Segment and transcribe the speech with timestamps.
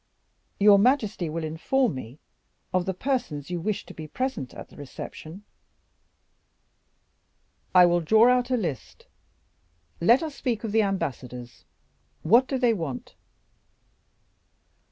[0.59, 2.17] "Your majesty will inform me
[2.73, 5.43] of the persons whom you wish to be present at the reception."
[7.75, 9.05] "I will draw out a list.
[9.99, 11.65] Let us speak of the ambassadors;
[12.23, 13.13] what do they want?"